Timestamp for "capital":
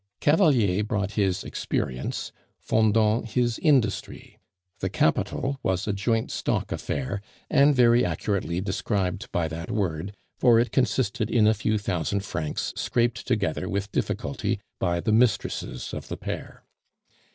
4.89-5.59